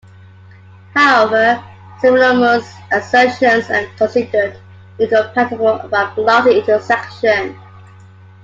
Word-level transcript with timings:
However, 0.95 1.63
synonymous 1.99 2.73
assertions 2.91 3.69
are 3.69 3.85
considered 3.97 4.57
incompatible 4.97 5.87
by 5.91 6.05
a 6.05 6.07
policy 6.15 6.57
intersection. 6.57 7.55